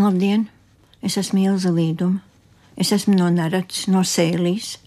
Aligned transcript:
Labdien! 0.00 0.46
Es 1.04 1.18
esmu 1.20 1.42
Ilza 1.44 1.68
Līduma. 1.76 2.22
Es 2.80 2.88
esmu 2.94 3.18
no 3.18 3.26
Nerats, 3.28 3.82
no 3.92 4.00
Sēlīs, 4.00 4.78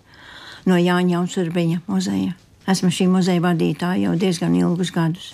no 0.66 0.79
Jāņa 0.79 1.13
Jaunsurbeņa 1.13 1.83
muzeja. 1.86 2.33
Esmu 2.70 2.89
šī 2.89 3.05
muzeja 3.12 3.44
vadītāja 3.44 4.07
jau 4.07 4.15
diezgan 4.18 4.55
ilgus 4.57 4.89
gadus. 4.96 5.28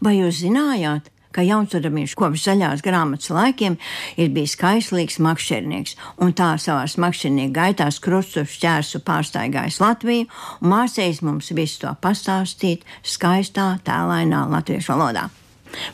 Vai 0.00 0.14
jūs 0.16 0.40
zinājāt, 0.46 1.12
ka 1.36 1.44
Jaunsurbeņš 1.44 2.16
kopš 2.16 2.46
zaļās 2.48 2.86
grāmatas 2.86 3.28
laikiem 3.34 3.76
ir 4.16 4.32
bijis 4.32 4.56
kaislīgs 4.56 5.20
makšķernieks, 5.20 5.98
un 6.24 6.32
tā 6.32 6.54
savā 6.56 6.88
makšķernieku 7.04 7.56
gaitās 7.60 8.00
krustu 8.00 8.48
šķērsu 8.48 9.04
pārstaigājis 9.04 9.82
Latviju 9.84 10.30
un 10.62 10.72
mācījis 10.72 11.24
mums 11.26 11.52
visu 11.52 11.84
to 11.84 11.96
pastāstīt 12.00 12.88
skaistā, 13.04 13.74
tēlainā 13.84 14.46
latviešu 14.48 14.94
valodā. 14.94 15.28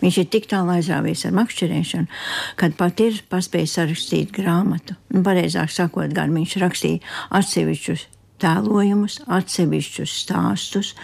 Viņš 0.02 0.20
ir 0.22 0.30
tik 0.32 0.48
tālu 0.50 0.76
aizrāvies 0.76 1.26
ar 1.28 1.36
makšķerēšanu, 1.40 2.22
kad 2.60 2.78
pat 2.80 3.02
ir 3.04 3.20
paspējis 3.32 3.76
sarakstīt 3.78 4.32
grāmatu. 4.36 4.96
Nu, 5.14 5.24
pareizāk 5.26 5.72
sakot, 5.74 6.14
gan 6.16 6.34
viņš 6.36 6.56
rakstīja 6.62 7.04
atsevišķus 7.40 8.08
tēlojumus, 8.40 9.20
atsevišķus 9.30 10.14
stāstus, 10.24 10.94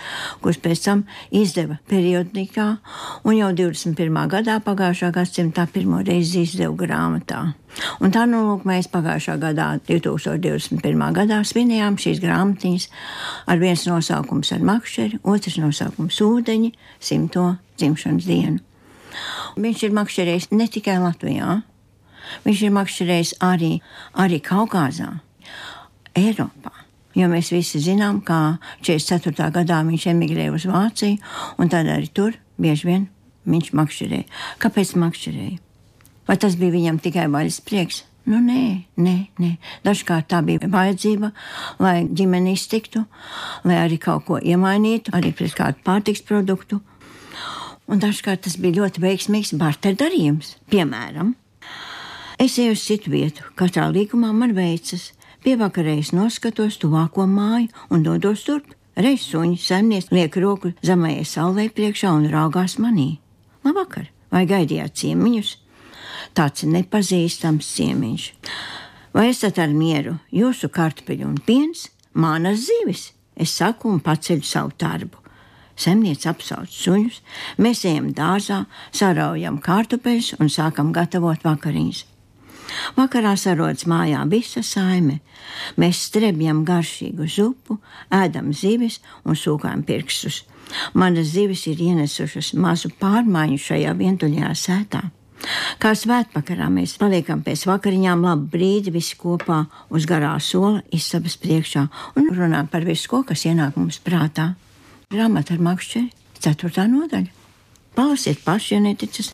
kurus 0.43 0.59
pēc 0.63 0.83
tam 0.87 1.05
izdeva 1.35 1.79
periodikā, 1.91 2.69
un 3.27 3.39
jau 3.39 3.53
21. 3.57 4.19
gadā 4.33 4.59
pagājušā 4.65 5.13
gadsimta 5.15 5.67
pirmo 5.73 6.03
reizi 6.07 6.45
izdeva 6.47 6.75
grāmatā. 6.81 7.43
Un 8.01 8.13
tā 8.15 8.25
nu 8.29 8.41
lūk, 8.47 8.65
mēs 8.69 8.89
pagājušā 8.93 9.37
gadā, 9.43 9.75
2021. 9.89 11.05
gadā, 11.19 11.43
svinējām 11.45 11.99
šīs 12.01 12.23
grāmatiņas 12.25 12.89
ar 13.53 13.61
viens 13.61 13.85
nosaukums 13.89 14.55
ar 14.57 14.65
makšķeri, 14.65 15.21
otrs 15.29 15.61
nosaukums 15.61 16.23
ūdeņi, 16.25 16.73
simto 17.11 17.51
dzimšanas 17.77 18.31
dienu. 18.31 18.66
Viņš 19.61 19.85
ir 19.87 19.95
makšķerējis 19.97 20.51
ne 20.55 20.69
tikai 20.73 20.97
Latvijā, 21.03 21.61
viņš 22.47 22.65
ir 22.67 22.75
makšķerējis 22.77 23.37
arī, 23.45 23.73
arī 24.15 24.41
Kaukazā, 24.45 25.13
Eiropā. 26.17 26.73
Jo 27.17 27.31
mēs 27.33 27.49
visi 27.55 27.81
zinām, 27.81 28.21
ka 28.21 28.59
44. 28.85 29.49
gadā 29.55 29.81
viņš 29.87 30.11
emigrēja 30.13 30.53
uz 30.53 30.67
Vāciju, 30.69 31.17
un 31.57 31.71
tad 31.73 31.89
arī 31.89 32.11
tur 32.13 32.37
bieži 32.61 32.91
vien 32.91 33.07
viņš 33.49 33.73
makšķerēja. 33.79 34.27
Kāpēc 34.61 34.93
makšķerēja? 35.01 35.63
Vai 36.27 36.37
tas 36.43 36.59
bija 36.59 36.75
viņam 36.75 37.01
tikai 37.01 37.29
vaļas 37.33 37.63
prieks? 37.65 38.03
Nu, 38.27 38.41
nē, 38.43 38.91
nē, 38.99 39.15
nē. 39.39 39.53
Dažkārt 39.87 40.27
tā 40.33 40.41
bija 40.43 40.67
vajadzība, 40.67 41.31
lai 41.79 42.01
ģimene 42.11 42.57
iztiktu, 42.57 43.05
lai 43.63 43.77
arī 43.85 44.01
kaut 44.03 44.25
ko 44.27 44.41
iemainītu, 44.43 45.15
arī 45.15 45.31
pret 45.37 45.55
kādu 45.55 45.79
pārtiks 45.87 46.25
produktu. 46.27 46.81
Un 47.87 48.01
dažkārt 48.03 48.47
tas 48.47 48.57
bija 48.59 48.83
ļoti 48.83 49.03
veiksmīgs 49.03 49.55
barterdarījums. 49.59 50.57
Piemēram, 50.73 51.35
es 52.43 52.59
eju 52.59 52.75
uz 52.75 52.83
citu 52.83 53.13
vietu, 53.15 53.47
katrā 53.55 53.87
līkumā 53.95 54.33
man 54.35 54.57
veicas, 54.57 55.13
Pievakarēs 55.47 56.09
noskatos 56.11 56.75
tuvāko 56.83 57.23
māju 57.31 57.69
un 57.95 58.03
dodos 58.03 58.41
turp. 58.49 58.73
Reiz 58.99 59.29
suņi 59.29 59.61
saimnieks 59.63 60.09
liek 60.11 60.35
roku 60.43 60.73
zemajai 60.83 61.23
saulē 61.23 61.69
priekšā 61.71 62.11
un 62.11 62.25
raugās 62.33 62.75
manī. 62.83 63.21
Labvakar, 63.63 64.09
vai 64.35 64.43
gaidījāt 64.51 64.97
ciemiņus? 64.99 65.53
Tāds 66.35 66.67
nepazīstams 66.67 67.69
ciemiņš. 67.77 68.25
Vai 69.15 69.29
esat 69.31 69.61
ar 69.63 69.71
mieru? 69.71 70.17
Jūsu 70.35 70.73
kartupeļu 70.75 71.29
un 71.29 71.39
piens, 71.39 71.87
manas 72.11 72.67
zivis. 72.67 73.13
Es 73.39 73.55
saku 73.55 73.93
un 73.93 74.03
paceļu 74.03 74.43
savu 74.51 74.75
darbu. 74.83 75.23
Zemniece 75.77 76.31
apsauc 76.31 76.73
suņus, 76.73 77.21
mēs 77.61 77.85
ejam 77.85 78.11
dārzā, 78.17 78.65
saraujam 78.97 79.59
kartupeļus 79.61 80.37
un 80.41 80.53
sākam 80.53 80.93
gatavot 80.97 81.45
vakariņas. 81.45 82.05
Vakarā 82.97 83.37
sarodas 83.39 83.87
mājā 83.89 84.23
visa 84.31 84.63
saime. 84.65 85.21
Mēs 85.79 86.01
strebjam 86.09 86.65
garšīgu 86.67 87.29
zupu, 87.31 87.79
ēdam 88.13 88.53
zivis 88.57 88.99
un 89.25 89.39
sūkājam 89.39 89.85
pirkstus. 89.87 90.43
Manas 90.95 91.31
zivis 91.35 91.67
ir 91.71 91.83
ienesušas 91.83 92.55
mazu 92.59 92.91
pārmaiņu 93.01 93.61
šajā 93.69 93.95
vientuļajā 94.01 94.51
sētā. 94.59 95.05
Kā 95.79 95.93
svētvakarā 95.95 96.67
mēs 96.73 96.97
paliekam 96.99 97.43
pēc 97.47 97.67
vakariņām 97.69 98.25
labu 98.25 98.49
brīdi 98.57 98.91
visi 98.95 99.19
kopā 99.21 99.67
uz 99.95 100.09
garā 100.09 100.33
sola 100.43 100.81
istabas 100.97 101.37
priekšā 101.39 101.85
un 102.17 102.31
runājam 102.33 102.71
par 102.73 102.87
visu, 102.89 103.11
ko, 103.13 103.23
kas 103.29 103.45
ienāk 103.47 103.77
mums 103.79 104.01
prātā. 104.03 104.55
Grāmata 105.07 105.55
ar 105.55 105.61
makšķeri, 105.63 106.09
ceturtā 106.43 106.89
nodaļa. 106.91 107.29
Palasiet 107.95 108.41
paši, 108.43 108.73
ja 108.75 108.81
neticat. 108.83 109.29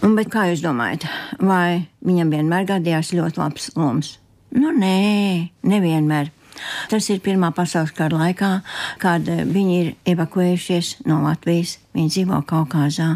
Un, 0.00 0.14
bet 0.16 0.30
kā 0.32 0.46
jūs 0.48 0.62
domājat, 0.64 1.04
vai 1.44 1.90
viņam 2.00 2.32
vienmēr 2.32 2.64
gadījās 2.70 3.10
ļoti 3.12 3.40
labs 3.42 3.68
loms? 3.76 4.14
Nu, 4.56 4.72
nē, 4.72 5.50
nevienmēr. 5.68 6.32
Tas 6.88 7.10
ir 7.12 7.20
Pirmā 7.20 7.50
pasaules 7.52 7.92
kara 7.92 8.16
laikā, 8.22 8.50
kad 9.02 9.28
viņi 9.28 9.76
ir 9.82 9.92
evakuējušies 10.14 11.02
no 11.04 11.20
Latvijas. 11.26 11.76
Viņi 11.92 12.14
dzīvo 12.16 12.40
Kaukazā. 12.48 13.10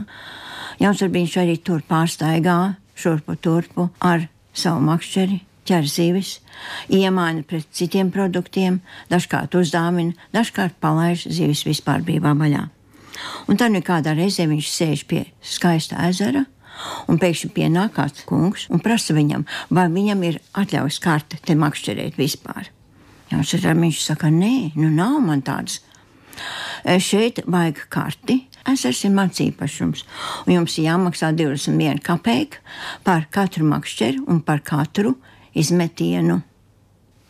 Jaunsurbiņš 0.84 1.40
arī 1.40 1.56
tur 1.64 1.80
pārstaigā, 1.88 2.76
šurpu 3.00 3.40
turpu 3.40 3.88
ar 4.04 4.28
savu 4.52 4.84
makšķeri, 4.92 5.40
ķer 5.66 5.86
zivis, 5.90 6.38
iemaina 6.92 7.44
pret 7.46 7.68
citiem 7.74 8.10
produktiem, 8.14 8.80
dažkārt 9.12 9.54
uzdāvina, 9.58 10.16
dažkārt 10.36 10.78
palaiž 10.80 11.28
zivis 11.28 11.66
vispār 11.68 12.04
brīvā 12.06 12.36
vaļā. 12.38 12.66
Un 13.48 13.56
tad 13.56 13.72
nekādā 13.72 14.12
reizē 14.16 14.44
viņš 14.48 14.68
sēž 14.70 15.06
pie 15.08 15.24
skaista 15.40 16.04
ezera 16.08 16.44
Un 17.10 17.20
pēkšņi 17.20 17.50
pienāk 17.56 17.94
kāds 17.96 18.24
kungs 18.28 18.66
un 18.72 18.82
prasa 18.84 19.16
viņam, 19.16 19.46
vai 19.72 19.86
viņam 19.92 20.24
ir 20.28 20.40
atļauts 20.58 21.00
karte 21.02 21.40
te 21.44 21.56
makšķerēt 21.58 22.18
vispār. 22.20 22.70
Jā, 23.30 23.40
viņš 23.42 24.02
saka, 24.04 24.30
nē, 24.30 24.72
nu 24.78 24.90
nav 24.92 25.18
man 25.24 25.42
tādas. 25.46 25.80
E, 26.84 26.98
šeit 27.02 27.42
vajag 27.46 27.86
karti. 27.90 28.42
Ezers 28.66 29.04
ir 29.06 29.12
mans 29.14 29.38
īpašums, 29.38 30.02
jums 30.50 30.74
jāmaksā 30.82 31.30
21 31.38 32.02
kapeka 32.02 32.58
par 33.06 33.28
katru 33.30 33.66
makšķeri 33.70 34.24
un 34.26 34.40
par 34.42 34.58
katru 34.66 35.14
izmetienu. 35.56 36.40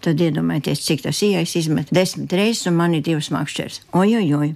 Tad 0.04 0.20
iedomājieties, 0.22 0.84
cik 0.87 1.06
tas 1.06 1.22
ieejas, 1.25 1.56
izmet 1.59 1.92
desmit 1.94 2.32
reizes, 2.37 2.66
un 2.70 2.76
man 2.78 2.94
ir 2.94 3.04
divas 3.06 3.32
makšķeres. 3.34 3.87
Ojojoj! 3.97 4.54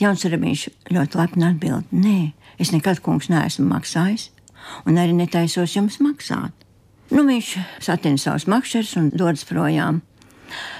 Jauns 0.00 0.24
Rabiņš 0.28 0.68
ļoti 0.92 1.20
lepni 1.20 1.46
atbild: 1.48 1.92
Nē, 1.96 2.32
Es 2.62 2.70
nekad, 2.70 3.00
kungs, 3.02 3.26
neesmu 3.32 3.66
maksājis, 3.70 4.28
un 4.86 5.00
arī 5.00 5.16
netaisos 5.16 5.74
jums 5.76 5.98
maksāt. 6.04 6.54
Nu, 7.12 7.24
viņš 7.28 7.52
satina 7.84 8.20
savus 8.20 8.48
makšķerus 8.48 8.96
un 9.00 9.08
dodas 9.12 9.44
projām. 9.48 10.00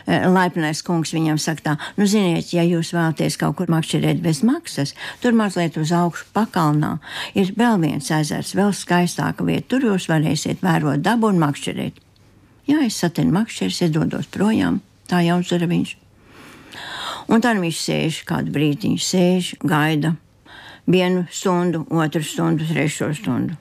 E, 0.04 0.18
laipnais 0.28 0.82
kungs 0.84 1.14
viņam 1.16 1.40
saka, 1.40 1.62
tā, 1.64 1.72
nu, 1.96 2.06
ziniet, 2.08 2.52
ja 2.52 2.64
jūs 2.64 2.92
vēlaties 2.94 3.38
kaut 3.40 3.56
kur 3.58 3.72
makšķerēt 3.72 4.20
bez 4.24 4.42
maksas, 4.44 4.92
tur 5.24 5.34
mazliet 5.36 5.78
uz 5.80 5.94
augšu 5.96 6.28
pakalnā 6.36 6.98
ir 7.34 7.54
vēl 7.56 7.80
viens 7.82 8.12
ezers, 8.12 8.54
vēl 8.56 8.72
skaistāka 8.76 9.44
vieta. 9.48 9.70
Tur 9.74 9.88
jūs 9.90 10.08
varēsiet 10.12 10.64
vērot 10.64 11.02
dabu 11.04 11.32
un 11.32 11.40
makšķerēt. 11.42 12.00
Jā, 12.68 12.82
es 12.86 12.98
satinu 13.02 13.34
makšķerus, 13.34 13.82
es 13.86 13.94
dodos 13.94 14.28
projām, 14.30 14.80
tā 15.10 15.24
jau 15.26 15.40
zara 15.46 15.66
viņš. 15.66 15.96
Un 17.32 17.42
tad 17.42 17.58
viņš 17.62 17.78
sēž 17.78 18.20
kādu 18.28 18.52
brīdi, 18.54 18.92
viņš 18.92 19.08
sēž, 19.08 19.54
gaida 19.62 20.16
vienu 20.86 21.26
stundu, 21.30 21.86
otru 21.90 22.22
stundu, 22.22 22.66
trešo 22.66 23.12
stundu. 23.14 23.56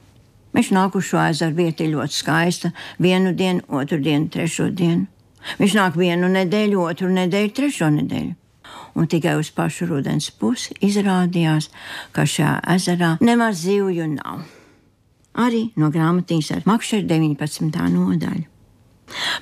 Viņš 0.51 0.71
nāk 0.75 0.95
uz 0.99 1.07
šo 1.07 1.21
ezeru 1.29 1.55
vietu 1.55 1.87
ļoti 1.87 2.17
skaista. 2.17 2.71
Vienu 2.99 3.31
dienu, 3.37 3.63
otru 3.69 4.01
dienu, 4.03 4.27
trešo 4.27 4.67
dienu. 4.69 5.07
Viņš 5.61 5.75
nāk 5.77 5.97
vienu 5.97 6.27
nedēļu, 6.29 6.81
otru 6.83 7.09
nedēļu, 7.13 7.53
trešo 7.55 7.89
nedēļu. 7.95 8.35
Un 8.99 9.07
tikai 9.07 9.37
uz 9.39 9.49
pašu 9.55 9.87
rudens 9.87 10.27
pusi 10.35 10.75
izrādījās, 10.83 11.69
ka 12.11 12.27
šajā 12.27 12.57
ezerā 12.75 13.15
nemaz 13.23 13.63
zivju 13.63 14.09
nav. 14.17 14.43
Arī 15.39 15.69
no 15.79 15.87
grāmatīnas 15.91 16.51
ar 16.57 16.67
makšķeru 16.67 17.07
19. 17.07 17.71
nodaļu. 17.95 18.50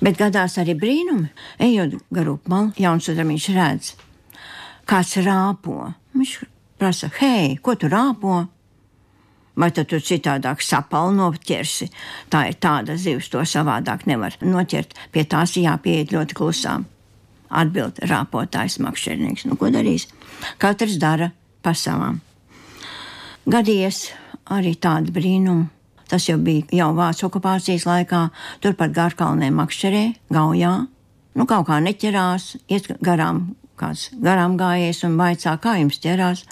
Bet 0.03 0.19
gadās 0.19 0.57
arī 0.61 0.75
brīnumi, 0.79 1.29
ejot 1.59 1.97
garu 2.13 2.37
malu, 2.49 2.73
jauns 2.77 3.09
viņš 3.09 3.49
redz, 3.55 3.91
kāds 4.89 5.17
rāpo. 5.25 5.93
Viņš 6.15 6.37
prasa, 6.79 7.11
hei, 7.19 7.57
ko 7.61 7.75
tu 7.75 7.89
rāpo? 7.91 8.45
Vai 9.59 9.71
tad 9.75 9.89
tu 9.91 9.97
citādāk 9.99 10.61
sapalu 10.63 11.17
noķersi? 11.17 11.89
Tā 12.31 12.45
ir 12.47 12.55
tāda 12.63 12.95
zivs, 12.95 13.27
to 13.27 13.41
savādāk 13.43 14.05
nevar 14.07 14.37
noķert. 14.39 14.95
Pie 15.11 15.25
tās 15.27 15.57
jāpieiet 15.59 16.13
ļoti 16.15 16.37
klusām. 16.37 16.85
Atbild 17.49 17.99
rāpotājs 18.07 18.77
makšķernieks. 18.79 19.47
Nu, 19.49 19.57
ko 19.59 19.71
darīs? 19.73 20.07
Katrs 20.61 20.95
dara 21.01 21.31
pa 21.65 21.73
savām. 21.75 22.21
Gadījies 23.49 24.05
arī 24.55 24.75
tāda 24.79 25.11
brīnuma. 25.11 25.67
Tas 26.09 26.25
jau 26.25 26.39
bija 26.41 26.65
jau 26.73 26.89
Vācijas 26.97 27.27
okupācijas 27.29 27.85
laikā, 27.85 28.23
turpat 28.63 28.95
Gārkalnē 28.95 29.51
makšķerē, 29.53 30.03
gaujā. 30.33 30.73
Nu, 31.37 31.45
kaut 31.45 31.67
kā 31.69 31.77
neķerās, 31.85 32.55
iet 32.67 32.89
garām 33.05 33.45
kāds 33.79 34.09
garām 34.23 34.57
gājējs 34.59 35.05
un 35.07 35.15
vaicā, 35.19 35.55
kā 35.63 35.77
jums 35.79 36.01
ķerās. 36.03 36.43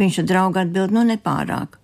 Viņš 0.00 0.22
ar 0.22 0.30
draugu 0.30 0.62
atbild, 0.62 0.94
nu 0.96 1.04
nepārāk. 1.08 1.79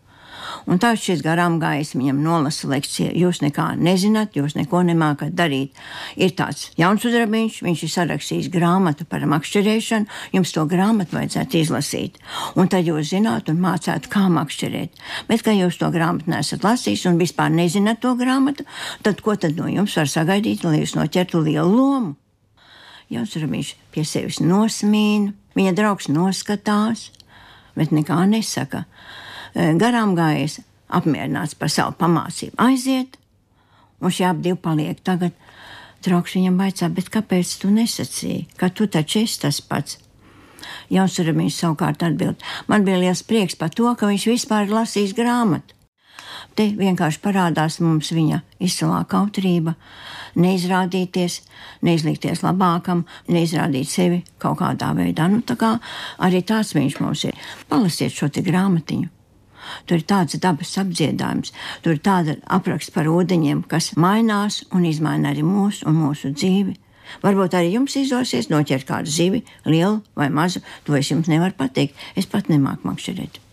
Un 0.66 0.80
tā 0.82 0.90
šis 0.98 1.20
garām 1.22 1.60
gājis 1.62 1.92
viņam 1.94 2.18
nolasa 2.24 2.66
lekciju. 2.66 3.12
Jūs 3.14 3.38
nekā 3.44 3.68
nezināt, 3.78 4.34
jūs 4.34 4.56
neko 4.58 4.80
nemākat 4.88 5.34
darīt. 5.38 5.78
Ir 6.18 6.32
tāds 6.34 6.72
jauns 6.78 7.04
uzrabiņš, 7.06 7.60
viņš 7.62 7.84
ir 7.86 7.92
sarakstījis 7.92 8.48
grāmatu 8.50 9.06
par 9.06 9.22
makšķerēšanu, 9.30 10.10
jums 10.34 10.54
to 10.56 10.64
grāmatu 10.66 11.14
vajadzētu 11.20 11.60
izlasīt. 11.60 12.18
Un 12.58 12.66
tad 12.72 12.88
jūs 12.90 13.12
zināt 13.12 13.50
un 13.52 13.62
mācāt, 13.62 14.08
kā 14.10 14.24
makšķerēt. 14.26 14.98
Bet, 15.30 15.44
ka 15.46 15.54
jūs 15.54 15.78
to 15.78 15.92
grāmatu 15.94 16.34
nesat 16.34 16.66
lasījis 16.66 17.06
un 17.12 17.20
vispār 17.22 17.52
nezināt 17.54 18.02
to 18.02 18.16
grāmatu, 18.18 18.66
tad 19.06 19.22
ko 19.22 19.36
tad 19.38 19.54
no 19.60 19.70
jums 19.70 19.94
var 20.00 20.10
sagaidīt, 20.10 20.66
lai 20.66 20.80
jūs 20.82 20.96
noķertu 20.98 21.44
lielu 21.46 21.70
lomu? 21.70 22.16
Jauns 23.14 23.36
uzrabiņš 23.38 23.70
pie 23.94 24.02
sevis 24.02 24.42
nosmīna, 24.42 25.30
viņa 25.54 25.76
draugs 25.78 26.10
noskatās, 26.10 27.12
bet 27.78 27.94
nekā 27.94 28.18
nesaka 28.26 28.82
garām 29.56 30.14
gājējis, 30.18 30.60
apmierināts 30.96 31.56
par 31.58 31.72
savu 31.72 31.96
pamācību, 32.00 32.56
aiziet, 32.62 33.16
un 34.00 34.12
šie 34.12 34.28
abi 34.30 34.54
paliek 34.54 35.00
tagad. 35.04 35.36
Draugs 36.04 36.36
viņam 36.36 36.58
vaicā, 36.60 36.90
bet 36.92 37.08
kāpēc 37.10 37.56
tu 37.62 37.70
nesacīji, 37.72 38.44
ka 38.60 38.68
tu 38.70 38.86
taču 38.86 39.24
esi 39.24 39.40
tas 39.42 39.62
pats? 39.64 39.96
Jaunsuramīs 40.92 41.56
savukārt 41.58 42.04
atbild, 42.06 42.42
man 42.70 42.84
bija 42.86 43.00
liels 43.00 43.24
prieks 43.26 43.56
par 43.58 43.72
to, 43.74 43.88
ka 43.98 44.10
viņš 44.10 44.26
vispār 44.30 44.68
ir 44.68 44.76
lasījis 44.76 45.16
grāmatu. 45.18 45.74
Te 46.56 46.68
vienkārši 46.72 47.20
parādās 47.24 47.80
mums 47.84 48.12
viņa 48.14 48.40
izcilā 48.64 49.02
kautrība, 49.10 49.74
neizrādīties, 50.40 51.40
neizlikties 51.84 52.44
labākam, 52.44 53.04
neizrādīt 53.32 53.90
sevi 53.90 54.22
kaut 54.42 54.60
kādā 54.62 54.92
veidā. 54.96 55.28
Nu, 55.32 55.42
tā 55.44 55.58
kā 55.60 55.74
arī 56.22 56.44
tāds 56.46 56.72
viņš 56.76 57.00
mums 57.02 57.26
ir. 57.28 57.36
Palasiet 57.72 58.14
šo 58.14 58.30
grāmatiņu. 58.30 59.15
Tur 59.86 60.00
ir 60.00 60.06
tāds 60.08 60.38
dabas 60.42 60.74
apdziedājums, 60.80 61.54
tur 61.84 61.96
ir 61.96 62.02
tāda 62.04 62.36
apraksts 62.58 62.94
par 62.94 63.08
ūdeņiem, 63.10 63.64
kas 63.70 63.94
mainās 64.00 64.62
un 64.72 64.88
izmaina 64.88 65.32
arī 65.32 65.46
mūsu 65.46 65.88
un 65.90 65.98
mūsu 66.02 66.34
dzīvi. 66.34 66.76
Varbūt 67.22 67.54
arī 67.54 67.72
jums 67.76 67.94
izdosies 68.00 68.50
noķert 68.50 68.86
kādu 68.88 69.10
zivi, 69.10 69.44
lielu 69.64 70.02
vai 70.18 70.28
mazu, 70.28 70.64
to 70.84 70.98
es 70.98 71.10
jums 71.12 71.30
nevaru 71.30 71.54
pateikt. 71.58 71.94
Es 72.18 72.26
pat 72.26 72.50
nemāku 72.50 72.90
makšķerēt. 72.90 73.45